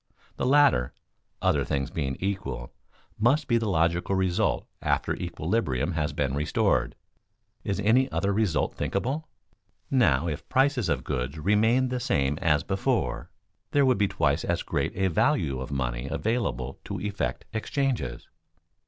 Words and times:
The 0.35 0.47
latter, 0.47 0.95
"other 1.43 1.63
things 1.63 1.91
being 1.91 2.17
equal," 2.19 2.73
must 3.19 3.47
be 3.47 3.59
the 3.59 3.69
logical 3.69 4.15
result 4.15 4.65
after 4.81 5.15
equilibrium 5.15 5.91
has 5.91 6.11
been 6.11 6.33
restored. 6.33 6.95
Is 7.63 7.79
any 7.79 8.11
other 8.11 8.33
result 8.33 8.73
thinkable? 8.73 9.27
Now 9.91 10.27
if 10.27 10.49
prices 10.49 10.89
of 10.89 11.03
goods 11.03 11.37
remained 11.37 11.91
the 11.91 11.99
same 11.99 12.39
as 12.39 12.63
before, 12.63 13.29
there 13.73 13.85
would 13.85 13.99
be 13.99 14.07
twice 14.07 14.43
as 14.43 14.63
great 14.63 14.91
a 14.95 15.05
value 15.07 15.59
of 15.61 15.69
money 15.69 16.07
available 16.07 16.79
to 16.85 16.99
effect 16.99 17.45
exchanges. 17.53 18.27